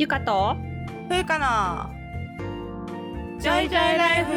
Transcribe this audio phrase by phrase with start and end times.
[0.00, 0.56] ゆかと
[1.08, 1.90] ふうかの
[3.40, 4.30] 女医ジョイライフ。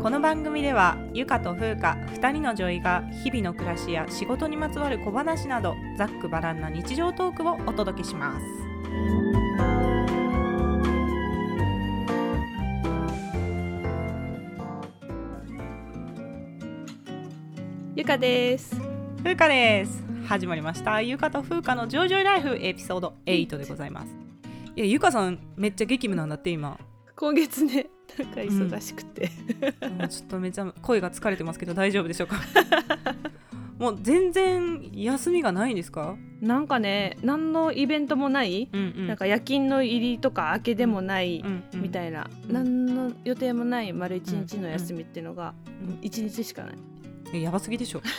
[0.00, 8.67] この番組ではゆかとふうか2人の女医が日々の暮らしや仕事にまつわる小話などざっくばらんな日常トークをお届けします
[18.08, 18.74] かです。
[19.22, 20.02] ふうかです。
[20.26, 21.02] 始まりました。
[21.02, 24.16] ゆかとふうかのジョイジョイライフエピソード8でございます。
[24.74, 26.78] いやゆかさんめっちゃ激務なんだって今。
[27.14, 29.30] 今月ねなんか忙しくて、
[29.98, 32.36] もうちょっとめちゃ声が疲れてますけど大丈夫でしょうか？
[33.78, 36.16] もう全然休みがないんですか？
[36.40, 39.06] なんかね何のイベントもない、うんうん。
[39.06, 41.82] なんか夜勤の入りとか明けでもない、うんうん。
[41.82, 46.78] みたいな、うん何の予定もない丸一日の休みっていうのがうん一日しかない、え
[47.32, 48.02] やばすぎでしょ。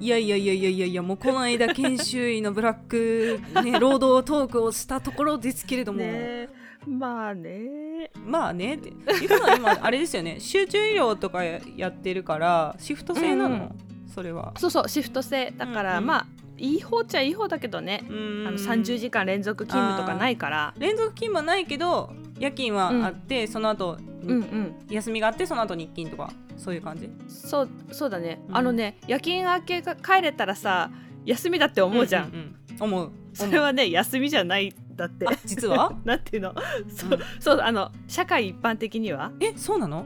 [0.00, 6.48] いやいやいやいやいやいやもうこの間研修医のブラック、ね、 労働トークをしたところですけれども、ね
[6.86, 8.10] まあね。
[8.24, 8.92] まあねって。
[9.20, 10.38] ゆかさん今あれですよね。
[10.40, 13.70] 集中医療とかややってるからシフト制なの、うん。
[14.06, 14.52] それは。
[14.56, 15.52] そうそうシフト制。
[15.56, 16.06] だから、うんうん。
[16.06, 16.26] まあ
[16.58, 20.74] いい方っちゃいい方だけどね、あの30時間連続勤務とかないから。
[20.78, 24.74] 連続勤務はないけど夜勤はあって、その後、うんうん。
[24.90, 27.08] 休みがあってその後日勤とかそういう感じ？
[27.28, 28.56] そうそうだね、うん。
[28.56, 30.90] あのね夜勤明けが帰れたらさ
[31.24, 33.10] 休みだって思うじゃん、んん思う。
[33.32, 35.26] それはね休みじゃないんだって。
[35.26, 35.92] あ実は？
[36.04, 36.54] なんていうの？
[36.94, 39.30] そう,、うんそうあの社会一般的には。
[39.40, 40.04] えそうなの？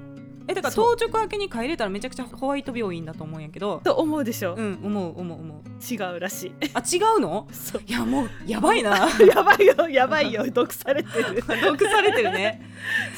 [0.49, 3.81] えだから当直明けに帰れたらめちゃくちゃホワイト病院だと思うんやけど。
[3.85, 5.63] と思うでしょ、うん思う思う思う。
[5.95, 6.53] 違うらしい。
[6.75, 7.47] あ違うの？
[7.53, 7.83] そう。
[7.87, 8.91] いやもうやばいな。
[9.35, 10.45] やばいよやばいよ。
[10.51, 11.43] 毒されてる。
[11.65, 12.61] 毒されてるね。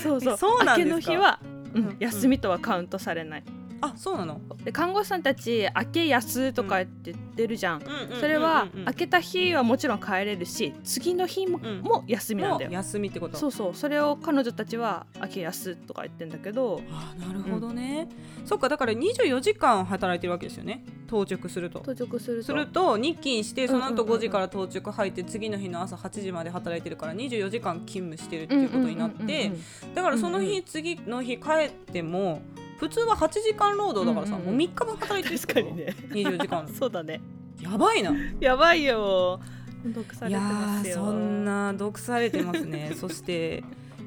[0.02, 0.34] そうそう。
[0.34, 1.38] えそうなん明けの日は、
[1.74, 1.96] うんうん。
[1.98, 3.44] 休みとはカウントされない
[3.84, 4.40] あそうなの？
[4.64, 11.80] で看護師さんたち明け休とかって言ってるじゃん、そそれはうんうん明けた日はもちろん帰れるし次の日も,、うん。
[11.80, 12.70] も休みなんだよ。
[12.72, 13.36] 休みってこと？
[13.36, 13.74] そうそう。
[13.74, 16.80] それを彼女たちは明け休とか言ってんだけど。
[16.90, 18.08] あなるほどね、
[18.44, 20.84] そっかだから24時間働いてるわけですよね？
[21.06, 21.80] 到着すると。
[21.80, 22.44] 到着すると。
[22.46, 24.08] すると日勤してその後うんうんうん。
[24.08, 29.52] うん5時から到着入って次の日の朝8時まで働いてるから24時間勤務してるっていうことになってうんうんうん
[29.88, 32.42] うんだからそのうんう日次の日帰っても
[32.78, 34.58] 普通は8時間労働だからさ、うんうんうん。
[34.58, 35.94] もう3日分働いてる確かにね。
[36.10, 36.68] 24時間。
[36.72, 37.20] そうだね。
[37.60, 38.12] やばいな。
[38.40, 39.40] やばいよ。
[39.86, 40.96] 毒されてますよ。
[40.96, 42.92] ーそんな毒されてますね。
[42.96, 43.62] そして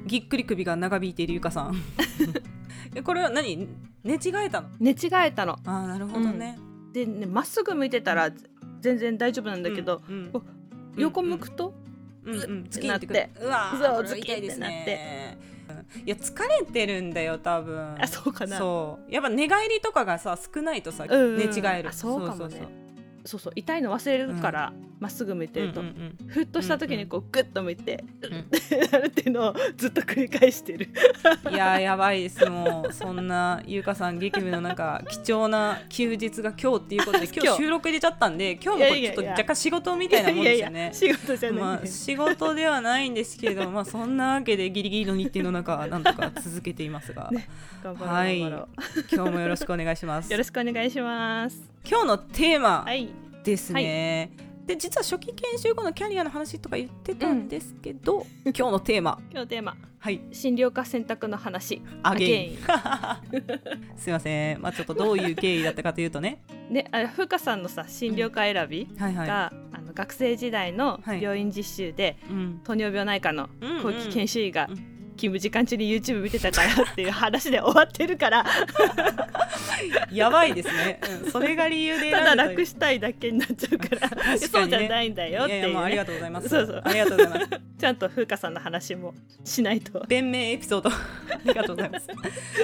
[0.06, 1.76] ぎっくり首が長引いているゆかさん。
[2.94, 3.68] えこれは何？
[4.04, 4.68] 寝違えたの？
[4.80, 4.96] 寝違
[5.26, 5.58] えたの。
[5.64, 6.58] あーなるほどね、
[6.92, 8.30] でねまっすぐ向いてたら
[8.80, 10.42] 全然大丈夫なんだけど、うんうんこ
[10.96, 11.74] 横向くと、
[12.24, 13.06] うんうん、ってなって。
[13.06, 13.30] る。
[13.40, 15.38] うわーそうこれは痛いですね。
[15.52, 15.57] うん
[16.04, 17.96] いや疲れてるんだよ多分。
[18.00, 18.58] あそうかな。
[18.58, 19.12] そう。
[19.12, 21.88] やっぱ寝返りとかがさ少ないとさ、うんうん寝違える。
[21.88, 22.38] あそうかもね。
[22.38, 22.68] そうそうそう。
[23.24, 27.98] そうそう痛いの忘れるからま、っすぐ向いてると、うんうんふっとした時にこうグッと向いて、ん。
[27.98, 30.88] ってなるっていうのをずっと繰り返してる。
[31.46, 32.92] うんいやーやばいですもう。
[32.92, 40.90] そんなゆうかさん激務のなんか貴重な休日が今日っていうことで今 今日日収録入れちゃったんで今日もこれちょっと若干仕事みたいなもんですよね。
[40.92, 47.48] 仕事じゃない、まあ、仕事ではないんですけど、まあ、そんなわけでギリギリの日程の中なんとか続けていますが、ね
[47.82, 48.38] はい。
[48.40, 48.66] 今
[49.10, 50.30] 日もよろしくお願いします。
[50.32, 51.62] よろしくお願いします。
[51.88, 53.08] 今日のテーマはい。
[53.44, 54.30] ですね、
[54.68, 59.16] で実は初期研修後のキャリアの話とか言ってたんですけど、今日のテーマ。
[59.22, 59.78] 今日のテーマ。
[59.98, 60.20] はい。
[60.30, 61.80] 診療科選択の話。
[62.02, 62.58] アゲイン
[63.96, 66.42] すいません、まあ、ちょっとどういう経緯だったかというとね。
[66.68, 71.22] ねあふうかさんのさ診療科選びはいはい、が、あの学生時代のはい。
[71.22, 73.82] 病院実習で、うん、糖尿病内科のうんうん。
[73.82, 78.46] 後期研修医がうん勤務時間中に YouTube 見てたからっていう話で終わってるから。
[80.12, 84.32] やばいですね、うん、それが理由でただ楽したいだけになっちゃうから。
[84.32, 84.38] ね。
[84.38, 86.48] そうじゃないんだよっていう,、いやいやもうありがね、とうございます。
[86.48, 86.82] そうそう。
[86.84, 87.48] ありがとうございます。
[87.78, 90.04] ちゃんと風花さんの話もしないと。
[90.08, 90.90] 弁明エピソード。
[90.90, 90.94] あ
[91.44, 92.08] りがとうございます。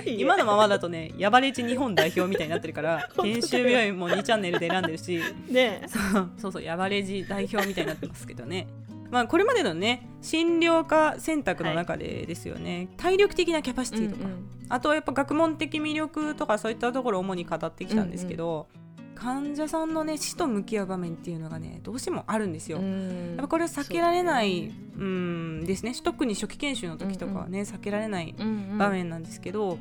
[0.07, 5.21] 今のままだとねヤバレジ日本代表みたいになってるから研修病院も2チャンネルで選んでるし。
[5.49, 8.67] ねそうそうそうヤバレジ代表みたいになってますけどね
[9.15, 14.29] まあこれまでのね診療科選択の中でですよね、体力的なキャパシティとか、
[14.69, 18.67] あとはやっぱ学問的魅力とかそういったところを主に語ってきたんですけど、
[19.15, 22.79] 患者さんのね死と向き合う場面っていうのがねどうしてもあるんですよ。
[22.79, 23.27] うん。
[23.29, 25.09] やっぱこれは避けられないそうう
[25.63, 25.95] んですね。
[26.03, 28.79] 特に初期研修の時とかはね、避けられないうんうん。
[28.79, 29.79] 場面なんですけど、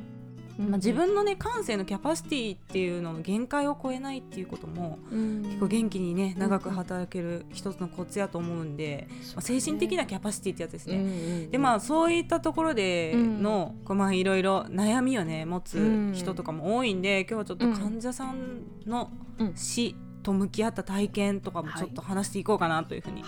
[0.58, 11.48] まあ、自分のね感性のキャパシティっていうのの限界を超えないっていうことも、結構元気にね長く働ける一つのコツやと思うんで、まあ、精神的なキャパシティってやつですね。
[11.50, 19.10] でまあそういったところでの、こうまあいろいろ悩みをね持つ人とかも多いんで、今日はちょっと患者さんの
[19.54, 23.22] 死と向き合った体験とかもちょっと話していこうかなというふうに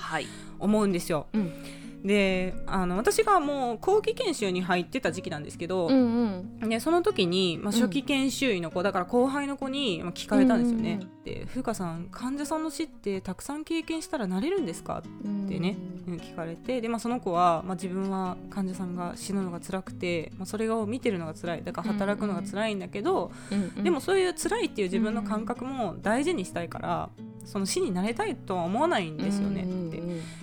[0.59, 1.27] 思うんですよ。
[1.33, 11.01] はいであの私がもう後期研修に入ってた時期なんですけど、うんうん、でその時に、まあ、初期研修医の子、うん、だから後輩の子に、まあ、聞かれたんですよね。
[11.01, 14.99] うんうん、で風花さん患者さんの死ってたくさん経験したらなれるんですか？
[14.99, 15.77] ってね、
[16.07, 21.65] うん、聞かれてで、まあ、その子は、まあ、自分は患者さんが死ぬのが辛くて、まあ、それを見てるのが辛い。
[21.65, 27.11] だから働くのが辛いんだけど、うんうん、でもそういう辛いっていう自分の感覚も大事にしたいから。
[27.47, 30.01] その死になれたいとは思わないんですよねって、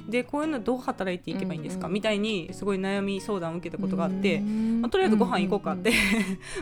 [0.07, 5.93] でこういうのどう働いていけばいいんですか、みたいにすごい悩み相談を受けたことがあって、まあ、とりあえずご飯行こうかって、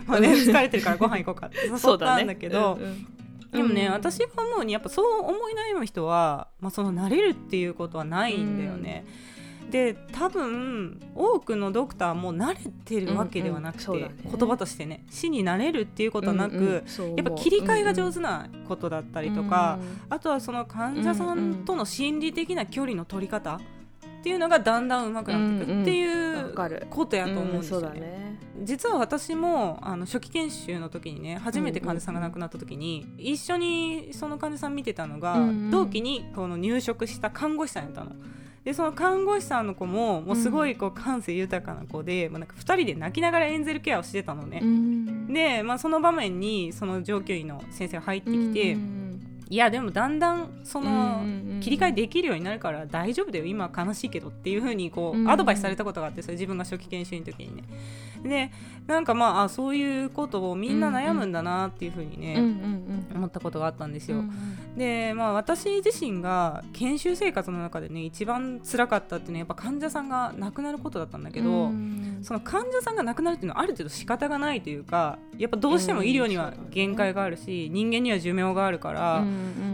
[0.06, 2.80] まあね疲れてるからご飯行こうかって誘ったんだけど。
[3.52, 9.04] でもね、私が思うにやっぱそう思い悩む人は、まあ、その慣れるっていうことはないんだよね。
[9.26, 9.31] うん
[9.70, 23.56] で多分多くのドクターも慣れてるわけではなくて、うんうんね、言葉としてね死になれるっていうことはなく、うんうん、やっぱ切り替えが上手なことだったりとか、うんうん、あとはその患者さんとの心理的な距離の取り方
[24.22, 26.54] っていうのがだんだん上手くなってくるっていう
[26.90, 27.88] ことやと思うんですよね。
[27.88, 28.40] うんうんね。
[28.64, 38.12] 実は私もあの初期研修の時にね初めて患者さんが亡くなった時に、うんうん、一緒にその患者さん見てたのが、うんうん、同期にこの入職した看護師さんやったの。
[38.64, 49.11] でその看護師さんの子ももうすごいこう感性豊かな子で、うん、まあ、なんか2人で泣きながらエンゼルケアをしてたのね、うん、で、まあ、その場面にその上級医の先生が入ってきて、うん、
[49.52, 51.26] いやでもだんだんその
[51.60, 53.46] 切り替えできるようになるから大丈夫だよ。
[53.46, 57.64] 今は悲しいけどっていうふうにこうアドバイスされたことがあってそれ自分が初期研修の時にね。
[58.24, 58.52] で
[58.88, 62.38] なんかまあそういうことをみんな悩むんだなっていうふうにね、
[63.14, 64.24] 思ったことがあったんですよ。
[64.78, 71.72] でまあ私自身が研修生活の中でね一番辛かったっていうのはやっぱ患者さんが亡くなることだったんだけど、
[72.22, 79.26] その患者さんが亡くなるっていうのはある程度仕方がないというかやっぱどうしても医療には限界があるし、人間には寿命があるから、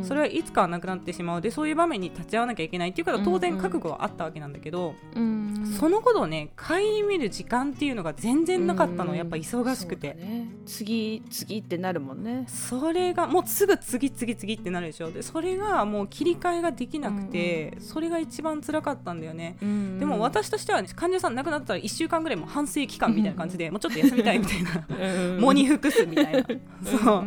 [0.03, 1.41] それはいつかはなくなってしまう。
[1.41, 4.95] でそういう場面に立ち会わなきゃいけないっていうことは当然覚悟はあったわけなんだけど、
[5.79, 6.75] そのことをね顧
[7.07, 12.45] みる時間っていうのが全然なかったの、やっぱ忙しくて、ね、次次ってなるもんね。
[12.47, 15.11] それがもうすぐ次次次ってなるでしょ。
[15.11, 24.71] でそれがもう切り替えができなくて、うんうん、それが一番辛かったんだよね、うんうん、でも私としては、ね、患者さん亡くなったら1週間ぐらいも反省期間みたいな感じで、うん、もうちょっと休みたいみたいな。
[25.39, 26.45] 喪に服すみたいな。
[26.83, 27.25] そう、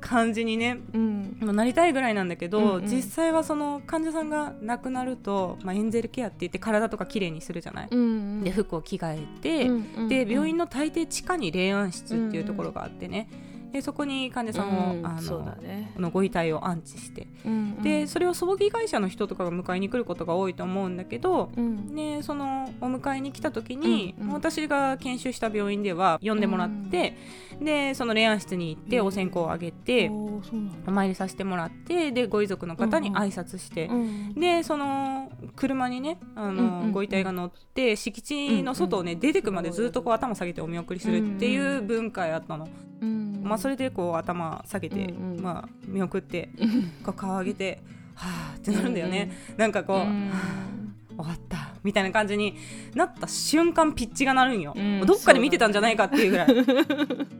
[0.00, 8.02] 感じにね、うん、なりたいぐらいなんだけど、うんうん、実際はその患者さんが亡くなると、まあ、エンゼルケアって言って体とかきれいにするじゃない、うんう
[8.40, 27.18] ん、で服を着替えて、うんうん、で病院の大抵地下に霊安室っていうところがあってね、うんうんでそこに患者さんを、うん、あの、ね、のご遺体を安置して、うんうん、でそれを葬儀会社の人とかが迎えに来ることが多いと思うんだけど、うん、ね、そのお迎えに来た時に、うんうん、私が研修した病院では呼んでもらって、
[27.58, 30.40] うん、でその霊安室に行ってお線香をあげて、お
[30.90, 33.90] 参りさせてもらってでご遺族の方に挨拶して、
[34.34, 42.66] でその車にねあの、ご遺体が乗って敷地の外をね、出てくまでずっとこう頭下げてお見送りするっていう文化やったの。
[43.04, 46.50] まあ、それでこう頭下げて、うんうん、まあ、見送って
[47.04, 47.82] こう顔上げて
[48.14, 50.32] はあってなるんだよね、うんうん、なんかこう、うん、
[51.16, 51.56] 終わった。
[51.82, 52.56] みたいな感じに
[52.96, 56.48] なった瞬間ピッチが鳴るんよ、うん、どっかで見てたんじゃないかっていうぐらい。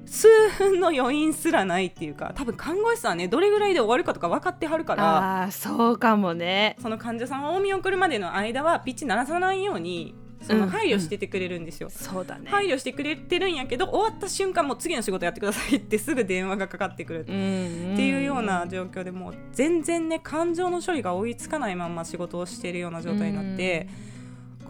[0.06, 6.76] 数分の余韻すらないっていうか多分看護師さんはねどれぐらいで終わるかとか分かってはるからあそうかもね。
[6.80, 10.14] その患者さんを見送るまでの間はピッチ鳴らさないように
[10.46, 12.48] その配慮しててくれるんですよ、そうだね。
[12.48, 17.20] 配慮してくれてるんやけど終わった瞬間もう次の仕事やってくださいってすぐ電話がかかってくる。
[17.22, 23.88] っていうような状況でもう全然ね感情の処理が追いつかないまま仕事をしているような状態になって、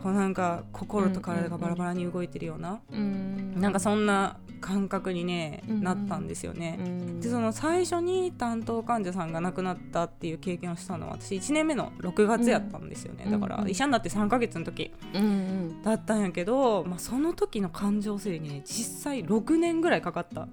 [0.03, 14.93] こうなんか心と体がバラバラに動いてるような、うん、なんかそんな感覚にね、うん、なったんですよね、うん、でその最初に担当患者さんが亡くなったっていう経験をしたのは私1年目の6月やったんですよね、だから医者になって3ヶ月の時。
[15.83, 20.49] だったんやけど、まあ、その時の感情整理にね実際6年ぐらいかかった。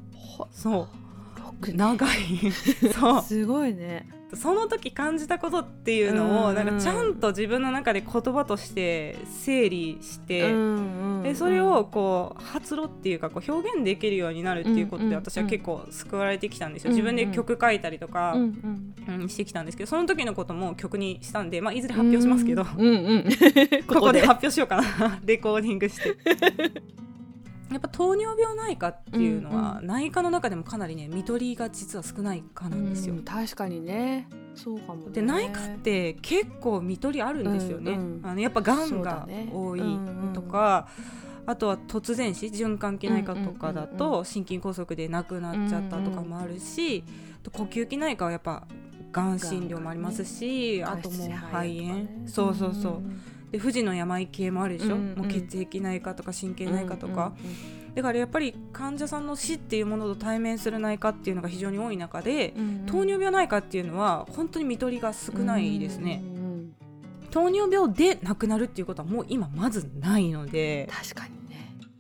[0.52, 1.74] そう。
[1.76, 2.52] 長い。
[2.94, 3.22] そう。
[3.22, 10.54] すごいねその時感じたことっていうのをなんかちゃんと自分の中で言葉として整理して、
[11.24, 18.94] でそれをこう発露っていうかこう表現できるようになるっていうことで私は結構救われてきたんですよ、自分で曲書いたりとか、うん
[19.28, 24.22] してきたんですけどその時のことも曲にしたんで、まあ、いずれ発表しますけど、ここで。
[24.22, 25.20] 発表しようかな。
[25.24, 26.16] レコーディングして。
[27.74, 33.16] やっぱ糖尿病内科っていうのは、うん内科の中でもかなりね看取りが実は少ない科なんですよ。
[33.16, 34.28] うん確かにね。
[34.56, 37.92] そうかも、ね、で内科って結構看取りあるんですよね。
[37.92, 39.50] うんうんあのやっぱがんがね。
[39.52, 40.88] 多いうんうんとか、
[41.46, 47.04] あとは突然死循環器内科とかだうんうんうんと心筋梗塞で亡くなっちゃったとかもあるし、
[47.42, 48.68] あと呼吸器内科はやっぱ
[49.12, 53.02] がん診療もありますし、あともう肺炎、そうそうそう、
[53.54, 55.18] で不治の病系もあるでしょ、うんうん。
[55.20, 57.34] もう血液内科とか神経内科とか、
[57.94, 62.56] だからやっぱり患者さんの死っていうものと対面する内科っていうのが非常に多い中で、
[62.88, 66.34] 糖尿病内科っていうのは本当に看取りが少ないですね、うんうん
[67.34, 70.88] 糖尿病で亡くなるっていうことはもう今まずないので。
[70.92, 71.32] 確かに。
[71.32, 71.43] ね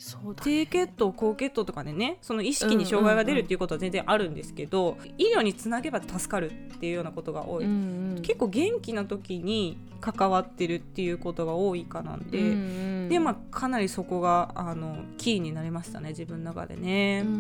[0.03, 8.22] そうだ低血糖高血糖とかでねその意識に障害が出るっていうことは全然あるんですけど、医療につなげば助かるっていうようなことが多い、うんうん。
[8.22, 12.50] 結構元気な時に関わってるっていうことが多いかなんで、うんう
[13.05, 13.10] ん。
[13.10, 17.24] でまあかなりそこがあのキーになりましたね自分の中でね。
[17.25, 17.33] うん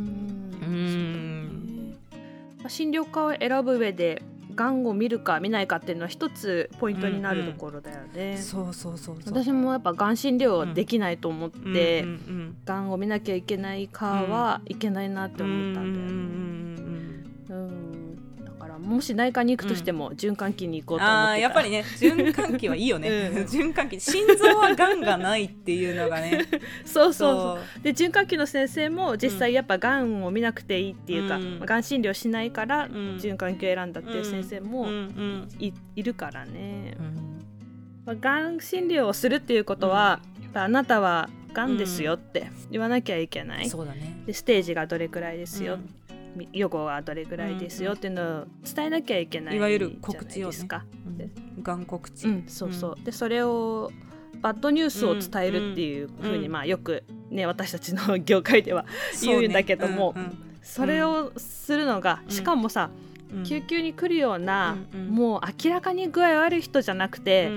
[0.61, 1.97] うん。
[2.59, 4.23] まあ診療科を選ぶ上で
[4.55, 9.33] がんを見るか見ないかっていうのは一つポイントになるところだよね、そうそうそうそう。
[9.33, 12.05] 私もやっぱがん診療はできないと思って、
[12.65, 17.82] がんを見なきゃいけないかはいけないなってうん思ったんだよね、うん
[18.83, 21.31] もし内科に行くとしても循環器に行こうと思ってた。
[21.31, 23.43] あーやっぱりね循環器はいいよね、うん。
[23.45, 26.45] 循環器心臓はがんがないっていうのがね。
[26.85, 27.83] そうそうそう。
[27.83, 31.59] で循環器の先生も実際やっぱがんを見なくていいっていうか、うん。
[31.59, 32.91] がん診療しないからうん。
[33.17, 35.49] 循環器を選んだっていう先生うんもうん。
[35.59, 36.95] い,、いるからね。
[36.99, 37.39] う、ん。
[38.05, 40.19] まあ、がん診療をするっていうことは、
[40.53, 44.21] あなたはがんですよって言わなきゃいけない、そうだね。
[44.25, 46.02] でステージがどれくらいですよ、うんみ
[46.51, 50.85] 予後はどれくらいですよっていうのを伝えなきゃいけないいわゆる告知をねないですか。
[51.05, 51.85] うんがん。
[51.85, 53.91] 告知、うん、そうそう、でそれを
[54.41, 56.51] バッドニュースを伝えるっていうふうに、うん。
[56.51, 58.85] まあよくね私たちの業界では
[59.21, 60.15] 言うんだけども
[60.61, 62.89] それをするのが、うんしかもさ、
[63.45, 64.77] 救急に来るような、
[65.09, 67.51] もう明らかに具合悪い人じゃなくて、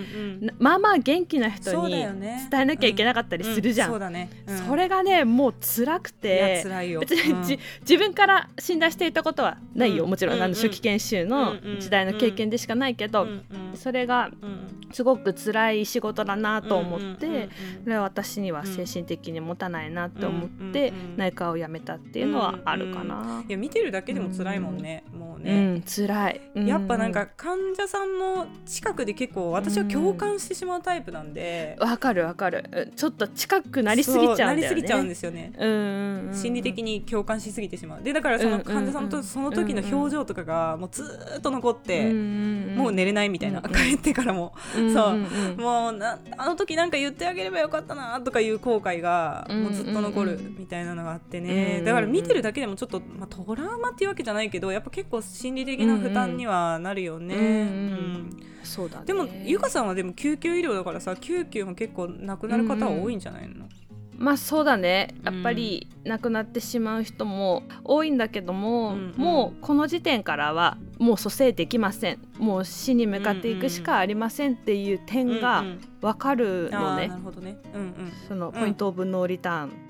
[0.59, 2.11] まあまあ元気な人に伝
[2.52, 3.88] えなきゃいけなかったりするじゃん。
[3.88, 4.59] うそうだね、うん。
[4.59, 7.00] それがねもう辛くて辛いよ。
[7.00, 10.11] 別に、自分から診断していたことはないよ、うん。
[10.11, 10.42] もちろん、うん。
[10.42, 13.26] あの初期研修の時代の経験でしかないけど、
[13.75, 17.49] それがうんすごく辛い仕事だなと思って、
[17.85, 23.45] れは私には精神的に持たないなって思って、内科を辞めたっていうのはあるかな。
[23.47, 26.66] いや見てるだけでも辛いもんね、もううね、ん、辛い、うん。
[26.66, 32.64] やっぱなんか患者さんの近くで結構私は共感してしまうタイプなんで、わかるわかる。
[32.73, 34.37] うんちょっと近くなりすぎちゃうんね。
[34.37, 36.35] そうなりすぎちゃうんですよね、うんうんうん。
[36.35, 38.02] 心理的に共感しすぎてしまう。
[38.02, 43.73] でだからその患者さんとその時の表情とかがもうずーっと残って、もう寝れないみたいな、うんうん。
[43.73, 45.25] 帰ってからも、うんそううん。
[45.25, 45.54] う。
[45.54, 51.78] んもうなあの時なんか言ってあげればよかったなとかいう後悔がもうずっと残るみたいなのがあってね、うん。
[51.78, 57.34] うんだから見てるだけでもちょっと、まあ、トラウマっていうわけじゃないけどやっぱ結構心理的な負担にはなるよね。
[57.34, 57.52] うんうんう
[58.28, 58.36] ん。
[58.62, 59.04] そうだね。
[59.06, 63.66] でもゆかさんはでも救急医療だからさ救急も結構亡くなる方は多いんじゃないの、
[64.18, 65.14] まあそうだね。
[65.22, 69.14] やっぱり亡くなってしまう人も多いんだけども、うんうん。
[69.16, 72.18] もうこの時点からはもう蘇生できません。
[72.38, 75.80] もう死に向かっていくしかありませんっていう点がうんうん。
[76.00, 77.04] 分かるのね。
[77.04, 77.58] あーな、るほどね。
[77.74, 79.62] うんそのポイント・オブ・ノーリターン。
[79.64, 79.85] うんうん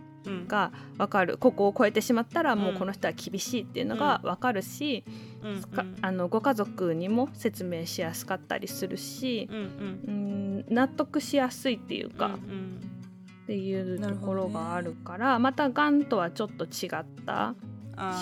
[0.46, 1.38] が分かる。
[1.38, 5.04] ここを超えてしまったらもううんこの人は厳しいっていうのが分かるし、
[5.42, 5.62] うん
[6.02, 10.64] あのご家族にも説明しやすかったりするし、うんうん。
[10.68, 12.80] うん、納得しやすいっていうか、うんうん。
[13.44, 17.54] っていうところがあるからまたがんとはちょっと違った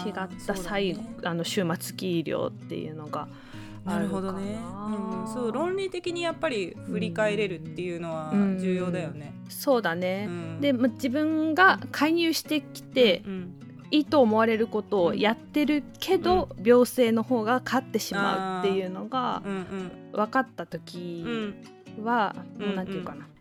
[0.07, 0.15] 違っ
[0.47, 3.29] た最後、ねあの終末期医療っていうのがあ
[3.85, 8.59] なるほどね、うん、そう論理的にやっぱり振り返れるっていうのはうん。
[8.59, 9.35] 重要だよね。
[9.49, 10.61] そうだね、うん。
[10.61, 13.55] でま自分が介入してきてうん
[13.91, 20.13] いいと思われることをやってるけど、病性の方が勝ってしまうっていうのがうんうん。
[20.13, 21.55] 分かったう時ん。
[22.05, 23.34] は、うんもうなんていうかな、うん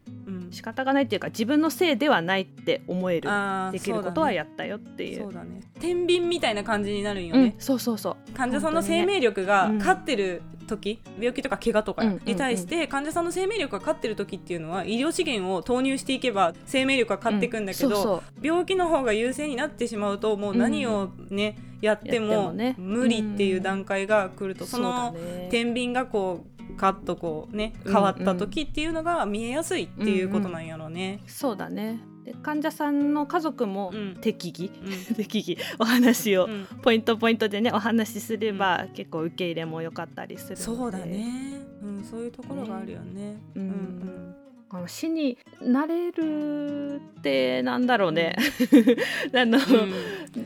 [0.53, 3.29] 仕方がないっていうか自分のせいではないって思える
[3.71, 5.23] できることはやったよっていう。
[5.23, 5.61] そうだね。
[5.79, 8.33] 天秤みたいな感じになるんようんね、そうそうそう。
[8.33, 9.77] 患者さんの生命力がうん。
[9.77, 18.21] 勝ってる時、病気とか怪我とかうんに対して患者さんの生命力が勝ってる時っていうのは医療資源を投入していけば生命力が勝っていくんだけど、うんそうそう。
[18.41, 25.49] 病気の方が優勢になってしまうともう何をね、やっても無理っていう段階が来ると、そのね。
[25.51, 31.21] 天秤がこうカッとこうね変わった時っていうのが見えやすいっていうことなんやろうね。
[31.27, 31.99] そうだね。
[32.25, 34.17] で患者さんの家族もうん。
[34.21, 34.71] 適宜、
[35.09, 35.15] うん。
[35.15, 36.65] 適宜お話を、うん。
[36.81, 43.37] ポイントポイントでねお話しすれば、結構受け入れも良かったりするそうだね、うん、そういうところがあるよね。
[43.55, 43.61] うん。
[43.61, 44.35] うん
[44.69, 48.35] この死になれるってなんだろうね、
[49.31, 49.59] あの、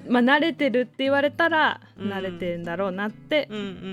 [0.10, 2.12] まあ慣れてるって言われたらうん。
[2.12, 3.48] 慣れてんだろうなって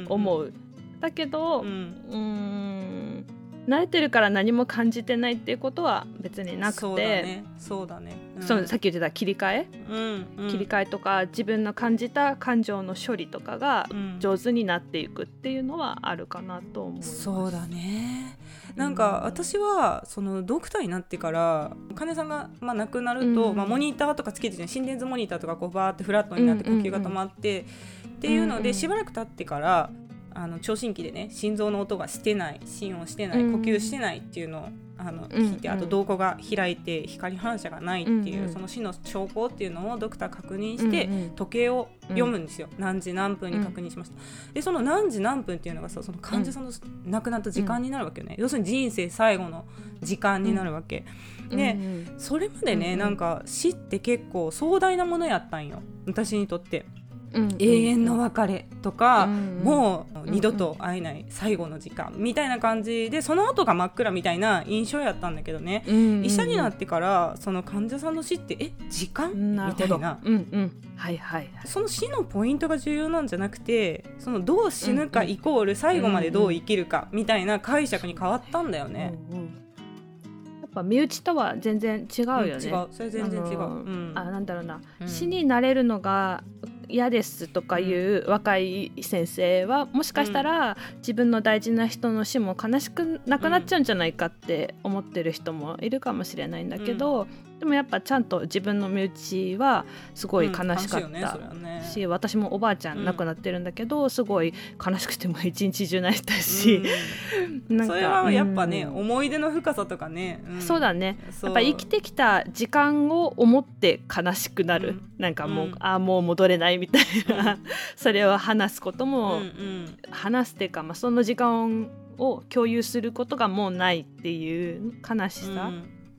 [0.08, 0.60] 思う、だけどうう。
[0.60, 3.26] んーん。
[3.66, 6.80] 慣れてるから何も感じてないっていうことは別になくて。
[6.80, 7.44] そうだね。
[7.56, 8.42] そうだね、うん。
[8.42, 10.50] そうさっき言ってた切り替え、うんうん。
[10.50, 14.16] 切り替えとか自分の感じた感情の処理とかがうん。
[14.20, 17.22] 上手になっていくっていうのはあるかなと思います。
[17.22, 18.38] そうだね。
[18.76, 23.56] なんか私はそのドクターになってから金さんが、まあ、亡くなると、うん。
[23.56, 27.64] まあ、モニターとかつけてて心電図モニターとかこうバーってフラットになって呼吸が止まって、
[28.06, 29.90] っていうのでしばらく経ってから
[30.34, 33.52] あの聴診器でね心臓の音がしてない心音してないうん。
[33.52, 35.28] 呼吸してないっていうのをあのうん。
[35.30, 38.52] 聞いて、あと瞳孔が開いて光反射がないっていう、うんうん。
[38.52, 41.30] その死の兆候っていうのをドクター確認して、うんうん。
[41.30, 44.16] 時計を読むんですよ、何時何分に確認しました、
[44.52, 46.72] でその何時何分っていうのがさその患者さんの
[47.06, 49.64] 亡くなった時間になるわけよね、要するに人生最後の
[50.02, 51.04] 時間になるわけ、
[51.50, 51.60] でうん。
[51.60, 52.98] うんそれまでね、うんうん。
[52.98, 56.84] なんか死って結構壮大なものやったんよ私にとって
[57.32, 57.56] うんうん。
[57.58, 69.32] 永遠の別れとか、うんもう二度と会えない最後の時間みたいな感じでその後が真っ暗みたいな印象やったんだけどね、うんうん医者になってからその患者さんの死ってえ時間？
[69.34, 70.18] みたいな。
[70.22, 70.72] うんうん。
[70.96, 71.66] はいはいはい。
[71.66, 79.14] その死のポイントが重要なんじゃなくてそのどう死ぬかイコール最後までどう生きるかみたいな解釈に変わったんだよね。
[79.30, 79.44] うんうん。
[79.44, 82.88] やっぱ身内とは全然違うよね、うん違う。
[82.90, 83.58] それ全然違う。
[83.58, 84.12] うん。
[84.14, 85.08] あなんだろうな、うん。
[85.08, 86.42] 死になれるのが
[86.88, 97.26] 嫌ですとかいう若い先生はもしかしたら自分の大事な人の死も悲しくなくなっちゃうんじゃないかって思ってる人もいるかもしれないんだけど、
[97.58, 99.84] でもやっぱちゃんと自分の身内は
[100.14, 101.20] すごい悲しかっうんね
[101.62, 101.90] ね。
[101.92, 104.52] し、私もおばあちゃうんん亡くなってるんだけど、すごい
[104.84, 106.82] 悲しくても一日中泣いたし、
[107.68, 108.96] なんかうんそれはやっぱね、うん。
[108.96, 110.60] 思い出の深さとかね、ん。
[110.60, 111.18] そうだね。
[111.42, 115.02] やっぱ生きてきた時間を思って悲しくなる、うん。
[115.18, 115.74] なんかもう、うん。
[115.78, 117.58] ああもう戻れないみたいな、
[117.96, 119.96] それを話すことうんも、うん。
[120.10, 125.70] 話すっていうか、まあ、その時間を共有することがもうないっていう悲しさ、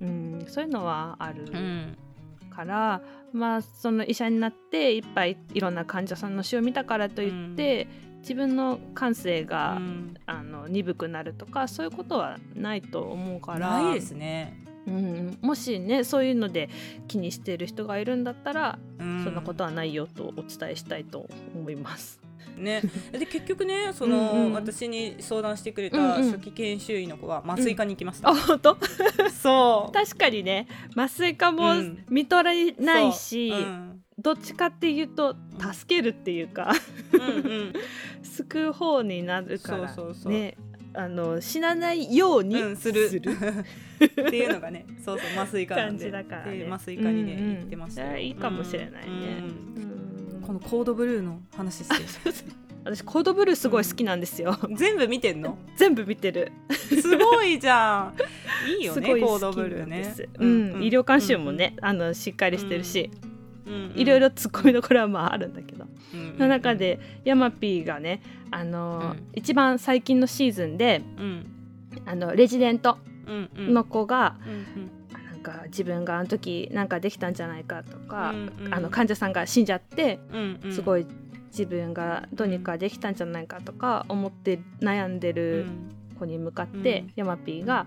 [0.06, 1.98] うんそういうのはあるうん。
[2.50, 3.02] から、
[3.34, 7.88] まあその医者になっていっぱいいろんな患者さんの死を見たからといって、
[8.20, 10.16] 自分の感性うが、ん。
[10.26, 16.70] あの鈍くなるとかそういうことはないと思うからないですね、うん、もしねそういうので
[17.08, 19.24] 気にしてる人がいるんだったら、うん。
[19.24, 22.25] そんなことはないよとお伝えしたいと思います。
[22.58, 22.82] ね、
[23.12, 24.54] で結局ねその、うんうん。
[24.54, 26.10] 私に相談してくれうんうん。
[26.10, 28.78] た初期研修医の子は麻酔科に行きました、あ本当？
[29.32, 29.94] そう。
[29.94, 30.68] 確かにね。
[30.96, 32.06] 麻酔科もうん。
[32.10, 33.60] 見とれないし、そう。
[33.60, 34.02] うん。
[34.18, 36.72] どっちかっていうと助けるっていうか
[37.12, 37.28] うんう
[37.66, 37.74] ん。
[38.24, 40.32] 救う方になるからそうそうそう。
[40.32, 40.56] ね。
[40.98, 43.10] あの死なないようにうん、する。
[43.12, 46.26] っていうのがねそうそう麻酔科なん感でね。
[46.58, 49.10] で麻酔科にね、うんうん行ってましたいいかもしれないね。
[49.10, 49.90] うん。
[49.90, 50.05] うん
[50.46, 51.96] このコードブルーの話して。
[52.86, 55.58] 私コードブルーすごい好きなんですよ、全部見てんの？
[55.76, 56.52] 全部見てる。
[56.70, 58.14] すごいじゃ
[58.68, 58.70] ん。
[58.80, 59.98] いいよすごいねコードブルーね。
[59.98, 63.10] です、うん医療監修もね、あのしっかりしてるし、
[63.66, 71.46] うんいろいろツッコミどころはまああるんだけど、うんの中でヤマピーがねあの一番最近のシーズンでうん。
[72.06, 73.74] あのレジデントうんうん。
[73.74, 74.36] の子が、
[75.46, 78.74] か自分があの時なんかできたんじゃないかとか、うんうん。
[78.74, 80.74] あの患者さんが死んじゃってうんうん。
[80.74, 81.06] すごい
[81.52, 85.96] 自分がどうにかできたんじゃないかとか思って悩んでうるん。
[86.20, 87.12] 子に向かって、うん。
[87.16, 87.86] ヤマピーが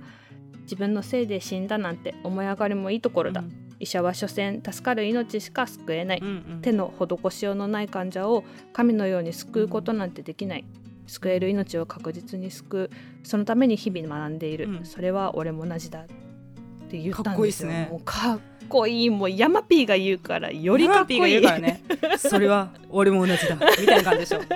[0.62, 3.42] 自分のせいで死んだなんて思い上がりもいいところだ、
[3.80, 6.60] 医者は所詮助かる命しか救えない、うんうん。
[6.60, 8.44] 手の施しようのない患者を
[8.74, 10.64] 神のように救うことなんてできない。
[11.06, 13.26] 救える命を確実に救う。
[13.26, 14.84] そのために日々学んでいる、うん。
[14.84, 16.04] それは俺も同じだ
[16.88, 17.24] って言ったんですよ。
[17.24, 17.88] かっこいいっすね。
[17.90, 21.18] もうかっこいいもうヤマピーが言うからよりかっこいい。
[21.18, 21.82] ヤマピーが言うからね。
[22.18, 23.56] それは俺も同じだ。
[23.78, 24.40] みたいな感じでしょ。
[24.40, 24.46] チ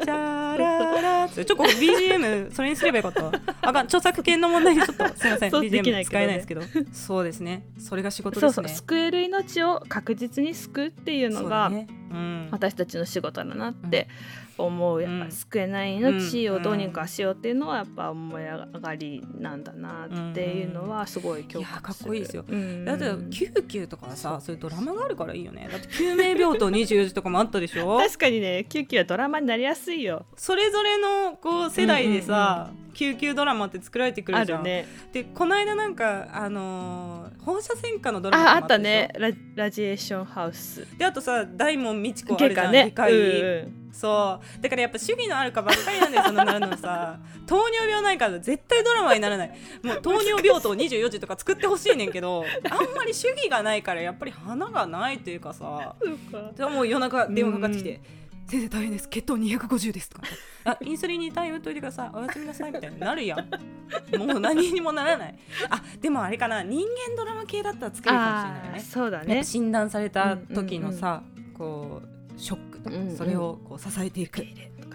[0.00, 3.24] ャララちょっとここ BGM それにすればよかった。
[3.24, 5.50] わあかん著作権の問題でちょっとすいません。
[5.52, 6.62] BGM 使えないですけど。
[6.92, 7.64] そうですね。
[7.78, 8.68] それが仕事そうですね。
[8.68, 11.86] そう救える命を確実に救うっていうのがそうだね。
[11.88, 12.03] うん
[12.50, 14.08] 私たちの仕事だなって
[14.56, 22.44] 思う、うんやっぱ救えない命をどうにかしようっていうのはやっぱ思い上がりなんだなっていうのはすごい共いやか感するっこいいですよ。
[22.48, 22.84] うん。
[22.84, 25.68] だって救急とかはさそういうドラマがあるからいいよね。
[25.70, 27.98] だって救命病棟24時とかもあったでしょ？
[28.02, 30.26] 確かにね救急はドラマになりやすいよ。
[30.36, 34.86] それぞれのこう世代でさ、救急ドラマって作られてくるじゃん、ね。
[35.12, 39.10] でこの間なんかあのー放射線科のドラマああったね。
[39.18, 40.86] ララジエーションハウス。
[40.96, 42.72] であとさ大門みち子あるじゃん。
[42.72, 42.84] けかね。
[42.84, 44.62] 外科医、うんそう。
[44.62, 47.18] だからやっぱ主義のあるかばっかりなんだよそんななるのさ。
[47.46, 49.52] 糖尿病ないから絶対ドラマにならない。
[49.82, 55.94] もう糖尿病棟24時とか作ってほしいねんけどあんまり主義がないからやっぱり花がないというかさ。
[56.56, 58.00] でも夜中電話かかってきて
[58.46, 59.08] 「先生大変です。
[59.08, 60.26] 血糖250です」とか
[60.64, 62.10] 「あインスリンに対応といてください。
[62.16, 63.48] おやすみなさい」みたいになるやん。
[64.18, 65.38] もう何にもならない。
[65.70, 66.62] あでもあれかな。
[66.62, 68.80] 人間ドラマ系だったら作るかもしれないね。
[68.80, 69.44] そうだね。
[69.44, 71.22] 診断された時のさ、
[71.56, 73.16] こうショックとか、うんうん。
[73.16, 74.44] それをこう支えていく。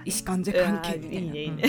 [0.06, 1.18] 医師患者関係みたいな。
[1.18, 1.64] いいねいいね、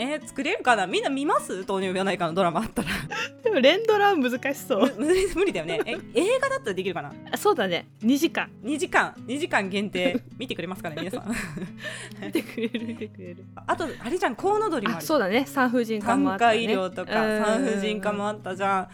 [0.00, 0.86] えー作れるかな？
[0.86, 1.64] みんな見ます？
[1.64, 2.88] 糖尿病ないかのドラマあったら。
[3.42, 4.94] でも連ドラは難しそう。
[5.34, 5.80] 無理だよね。
[5.84, 7.12] え映画だったらできるかな？
[7.32, 7.86] あそうだね。
[8.02, 8.48] 2時間。
[8.64, 9.14] 2時間。
[9.26, 10.22] 2時間限定。
[10.38, 11.34] 見てくれますかね皆さん。
[12.24, 13.44] 見てくれる見てくれる。
[13.66, 15.44] あとあれじゃんコウノドリもあるあそうだね。
[15.46, 17.44] 産婦人科もあ産った、ね、科医療とかうん。
[17.44, 18.88] 産婦人科もあったじゃ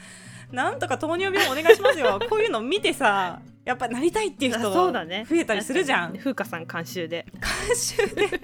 [0.50, 0.54] ん。
[0.56, 2.18] なんとか糖尿病お願いしますよ。
[2.30, 6.16] こういうの見てさやっぱなりたいっていうあ人増えたりするじゃん。
[6.16, 7.26] 風花さん監修で。
[7.66, 8.40] 監修で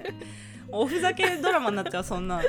[0.71, 2.41] おふざけドラマになっちゃうそんな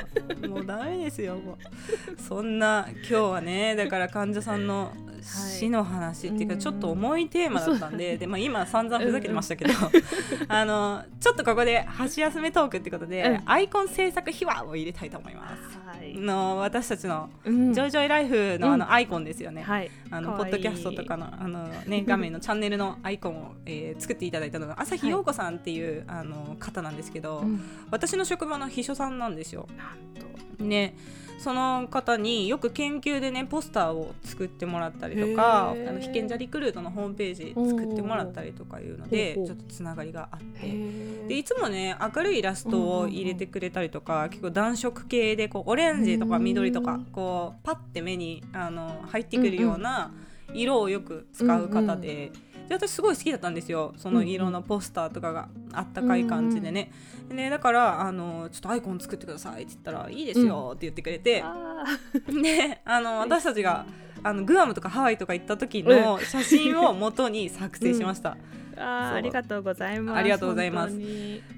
[0.47, 2.21] もうダメですよもう。
[2.21, 6.59] そんな今日はねだから患者さんの死の話っていうか、うん。
[6.59, 9.73] ちょっと重いテーマだったんでで、まあ、今散々ふざけてましたけど、
[10.47, 13.41] あのちょっとここで箸休めトークってことで、うん。
[13.45, 15.79] アイコン制作秘話を入れたいと思います。
[15.85, 17.73] はい、の私たちのうん。
[17.73, 18.79] ジョイジョイライフのあうん。
[18.79, 19.63] のアイコンですよね。
[19.63, 19.89] はい。
[20.11, 27.61] あのポッドキャストとかのあの、ね、 画面のチャンネルのアイコンを、えー作っていただいたのが朝日陽子さんっていう、あの方なんですけど、うん。
[27.89, 29.67] 私の職場の秘書さんなんですよ。
[30.59, 30.95] ね
[31.43, 40.67] その方によく研究でねポスターを作ってもらったりとかあの被験者リクルートのホームページ作ってもらったりとかいうのでちょっとつながりがあって。
[40.67, 50.13] へでいつもね明るいイラストを入れてくれたりとか、結構暖色系でこうオレンジとか緑とかうんこうパッて目にあの入ってくるような
[50.53, 52.31] 色をよく使う方で。
[52.79, 53.93] で私すごい好きだったんですよ。
[53.97, 56.91] その色のポスターとかがあったかい感じでね、
[57.29, 61.85] でだからあの「ちょっとアイコン作ってください」って言ったら「いいですよ」って言ってくれて、あ
[62.27, 63.85] であの私たちが
[64.23, 68.31] あのグアムとかハワイとか行った時の写真を元に作成しました。
[68.31, 70.97] うーありがとうございますありがとうございます。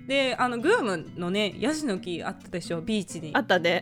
[0.07, 3.31] であのグアムのねヤシの木あったでしょビーチに。
[3.33, 3.81] あったね。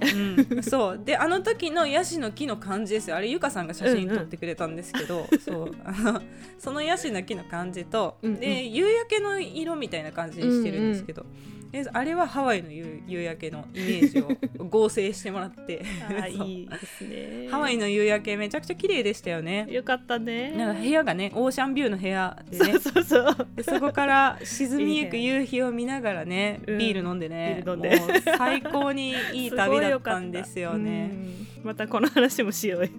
[0.51, 1.01] うん、 そう。
[1.03, 3.17] であの時のヤシの木の感じですよ。
[3.17, 5.75] あれゆかさんが写真撮ってくれたんですけど、 そう。
[5.83, 6.21] あの
[6.57, 8.39] そのヤシの木の感じと、うんうん。
[8.39, 11.25] で夕焼けの色みたいな感じにしてるんですけど、
[11.73, 15.81] であれはハワイの夕夕焼けのイメージを合成してもらって。
[16.29, 17.47] いいですね。
[17.49, 19.65] ハワイの夕焼けめちゃくちゃ綺麗でしたよね。
[19.71, 20.51] よかったね。
[20.51, 22.73] なんか部屋がねオーシャンビューの部屋でね。
[22.73, 23.47] そうそうそう。
[23.55, 26.77] でそこから沈みゆく夕日を見ながらねうん。
[26.77, 27.99] ビール飲んでね、ビール飲んで。
[27.99, 31.09] もう最高にいい旅だったんですよね。
[31.57, 31.63] うん。
[31.63, 32.85] またこの話もしよう。
[32.85, 32.89] よ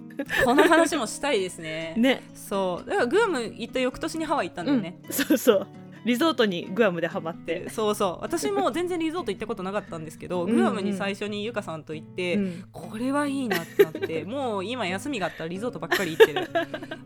[0.43, 1.93] この話もしたいですね。
[1.97, 2.23] ね。
[2.33, 2.89] そう。
[2.89, 4.99] だからグアム行った翌年にハワイ行ったんだよね。
[5.05, 5.13] うん。
[5.13, 5.67] そうそう
[6.05, 8.23] リゾートにグアムでハマってそうそう。
[8.23, 10.55] 私も全然リゾート行ったことなかったんですけどうんうん。
[10.57, 12.63] グアムに最初にゆかさんと行って、うん。
[12.71, 16.41] これはいいなってなって もう今休みがあったらリゾートばっかり行ってる。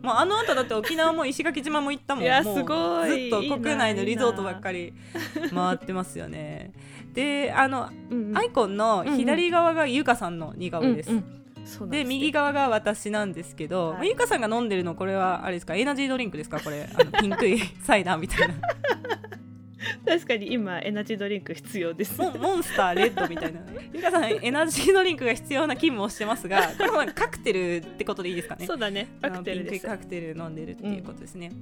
[0.02, 2.24] もうあの後だって沖縄も石垣島も行ったもん。
[2.24, 3.30] いやすごい。
[3.30, 4.92] ずっと国内のリゾートばっかり
[5.54, 6.72] 回ってますよね。
[7.14, 11.16] であのうんアイコンの左側がゆかさんの似顔絵です、うん
[11.82, 11.90] うん。
[11.90, 13.96] で右側が私なんですけど、はい。
[13.96, 15.74] まあゆかさんが飲んでるのこれはあれですか？
[15.74, 16.60] エナジードリンクですか？
[16.60, 16.88] これ。
[16.94, 18.54] あのピンクいサイダーみたいな
[20.10, 22.20] 確かに今エナジードリンク必要です。
[22.20, 23.60] モンモンスターレッドみたいな
[23.94, 28.66] ゆかさんエナジードリンクが必要な勤務をしてますが これはカクテルってことでいいですかね。
[28.66, 29.06] そうだね。
[29.22, 29.70] カクテルです。
[29.70, 31.52] ピンクカクテル飲んでるっていうことですね、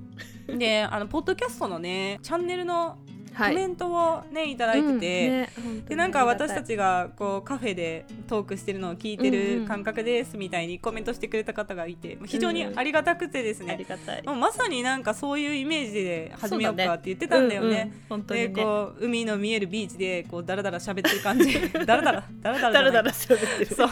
[0.47, 2.97] であのポッドキャストのねチャンネルの
[3.39, 3.55] コはい。
[3.55, 5.01] メントをねいただいてて、うん。
[5.01, 5.49] ね
[5.89, 13.87] でなんか私たちちがこうカフェでトークしてるのを聞いてる感覚ですみたいにコメントしてくれた方がいて非常にありがたくてですあね
[14.27, 17.93] うまさになんかそういうイメージで始めようかって言ってたんだよね。
[18.27, 21.59] でこう海の見えるビーチでこうダラダラ喋ってる感じ。
[21.87, 23.75] ダラダラダラダラだらだらじゃない喋ってる。
[23.75, 23.87] そう。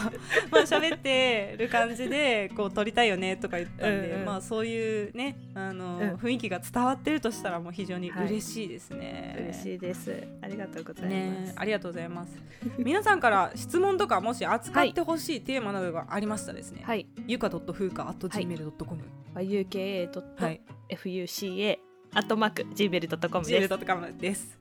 [0.51, 4.25] まあ喋ってる感じでこう撮りたいよねとか言ったんで、うんうん。
[4.25, 6.15] まあそういうねあの、うん。
[6.15, 9.36] 雰囲気が伝わってるとしたらもう非常に嬉しいですね。
[9.37, 10.23] 嬉しいです。
[10.41, 12.37] ありがとうございねます、ありがとうございます。
[12.77, 17.07] 皆さんから質問とかもし扱ってほしいテーマなどがありましたらですね、はい。
[17.27, 19.01] ゆか .fuka.gmail.com
[19.33, 19.47] はい。
[19.49, 21.77] UK はい、FUCA
[22.13, 23.73] アットマーク Gmail.com です。
[23.73, 24.57] gmail.com です。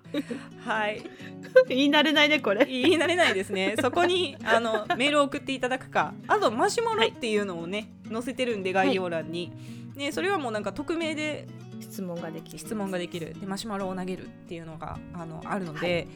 [0.65, 1.03] はい、
[1.69, 2.65] 言い慣れないねこれ。
[2.67, 3.75] 言い慣れないですね。
[3.81, 9.53] そこにあのメールを送っていただくか、あとマシュマロっていうのをね、載せてるんで概要欄に、
[9.95, 11.47] ねそれはもうなんか匿名で
[11.81, 12.59] 質問ができる。
[12.59, 13.35] 質問ができる。
[13.39, 16.07] でマシュマロを投げるっていうのがあのあるので。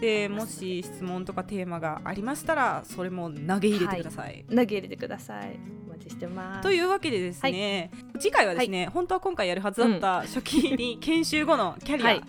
[0.00, 4.44] でもし質問とかテーマがありましたらそれも投げ入れてください。
[4.48, 5.60] 投げ入れてください。
[5.86, 6.62] お待ちしてます。
[6.62, 12.22] というわけでですね、次回はですね、本当は今回やるはずだった初期に研修後のキャリア、はい。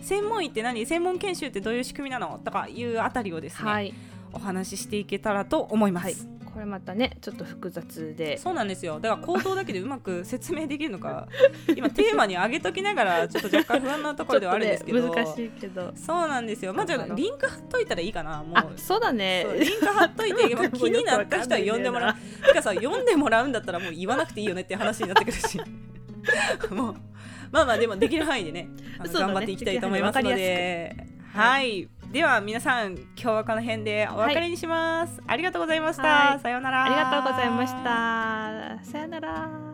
[0.00, 0.86] 専門医って何？
[0.86, 2.40] 専門研修ってどういう仕組みなの？
[2.42, 3.92] とかいうあたりをですね、はい、
[4.32, 6.14] お話ししていけたらと思います、はい。
[6.52, 8.36] これまたねちょっと複雑で。
[8.38, 8.98] そうなんですよ。
[8.98, 11.28] だから口頭だけでうまく説明できるのか
[11.76, 15.92] 今テーマに上げときながらちょっと若干不安なところではあるんですけど、ね難しいけど。
[15.94, 16.74] そうなんですよ。
[16.74, 18.56] まあじゃあリンク貼っといたらいいかなもう。
[18.56, 19.46] あそうだね。
[19.58, 22.46] リンク貼っといて まあ気になった人は読んでもらう。
[22.46, 25.60] てかさ読んでもらうんだったらもう言わなくていいよねって話になってくるし。
[26.70, 26.94] もう
[27.52, 28.68] まあまあでもできる範囲でねね。
[29.12, 30.96] 頑張っていきたいと思いますので。
[31.32, 36.40] はいでは皆さん今日はこの辺でお別れにします、ありがといました、はい。
[36.40, 36.84] さようなら。
[36.84, 38.82] ありがとうございました。
[38.82, 39.67] さよなら